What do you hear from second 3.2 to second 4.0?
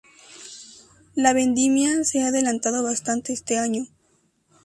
este año